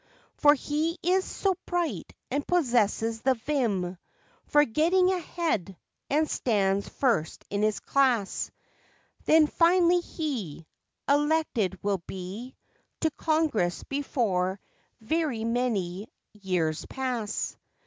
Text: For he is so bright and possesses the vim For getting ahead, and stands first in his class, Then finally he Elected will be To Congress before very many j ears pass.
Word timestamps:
For 0.33 0.55
he 0.55 0.97
is 1.03 1.23
so 1.23 1.55
bright 1.67 2.11
and 2.31 2.47
possesses 2.47 3.21
the 3.21 3.35
vim 3.35 3.99
For 4.47 4.65
getting 4.65 5.13
ahead, 5.13 5.77
and 6.09 6.27
stands 6.27 6.89
first 6.89 7.45
in 7.51 7.61
his 7.61 7.79
class, 7.79 8.49
Then 9.25 9.45
finally 9.45 9.99
he 9.99 10.65
Elected 11.07 11.77
will 11.83 12.01
be 12.07 12.55
To 13.01 13.11
Congress 13.11 13.83
before 13.83 14.59
very 15.01 15.43
many 15.45 16.07
j 16.33 16.49
ears 16.55 16.83
pass. 16.89 17.55